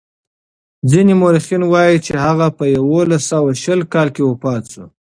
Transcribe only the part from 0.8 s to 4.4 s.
ځینې مورخین وايي چې هغه په یوولس سوه شل کال کې